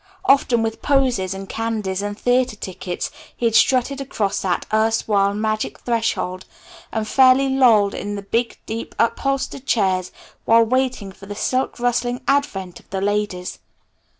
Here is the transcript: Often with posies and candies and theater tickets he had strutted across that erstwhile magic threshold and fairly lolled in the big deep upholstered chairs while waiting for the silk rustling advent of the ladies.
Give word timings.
Often 0.25 0.63
with 0.63 0.81
posies 0.81 1.35
and 1.35 1.47
candies 1.47 2.01
and 2.01 2.17
theater 2.17 2.55
tickets 2.55 3.11
he 3.37 3.45
had 3.45 3.53
strutted 3.53 4.01
across 4.01 4.41
that 4.41 4.65
erstwhile 4.73 5.35
magic 5.35 5.77
threshold 5.81 6.43
and 6.91 7.07
fairly 7.07 7.49
lolled 7.49 7.93
in 7.93 8.15
the 8.15 8.23
big 8.23 8.57
deep 8.65 8.95
upholstered 8.97 9.67
chairs 9.67 10.11
while 10.43 10.63
waiting 10.63 11.11
for 11.11 11.27
the 11.27 11.35
silk 11.35 11.79
rustling 11.79 12.21
advent 12.27 12.79
of 12.79 12.89
the 12.89 12.99
ladies. 12.99 13.59